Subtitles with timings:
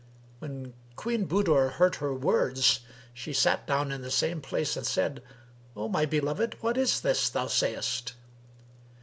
[0.39, 2.79] When Queen Budur heard her words,
[3.13, 5.21] she sat down in the same place and said,
[5.75, 8.15] "O my beloved, what is this thou sayest?"